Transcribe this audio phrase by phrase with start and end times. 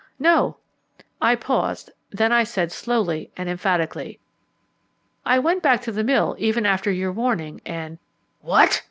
[0.17, 0.57] "No,"
[1.21, 4.19] I paused, then I said slowly and emphatically,
[5.27, 7.99] "I went back to the mill even after your warning, and"
[8.51, 8.79] "What?"